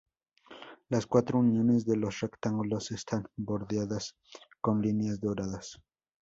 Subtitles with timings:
[0.89, 4.15] Las cuatro uniones de los rectángulos están bordeadas
[4.59, 5.79] con líneas doradas.